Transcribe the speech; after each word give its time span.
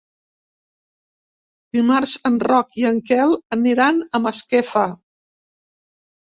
Dimarts 1.77 2.15
en 2.31 2.41
Roc 2.49 2.81
i 2.85 2.89
en 2.93 2.99
Quel 3.11 3.37
aniran 3.61 4.03
a 4.21 4.25
Masquefa. 4.27 4.89